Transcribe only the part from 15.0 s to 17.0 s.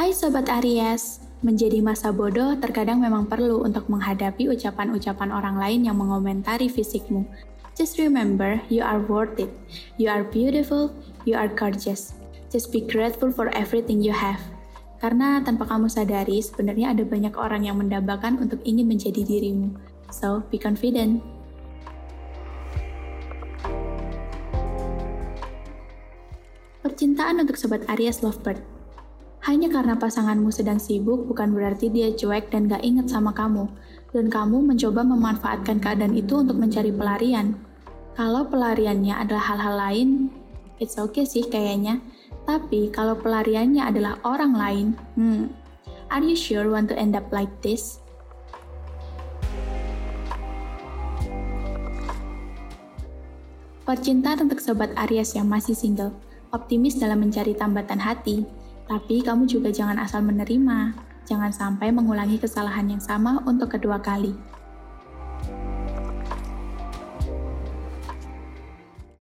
Karena tanpa kamu sadari, sebenarnya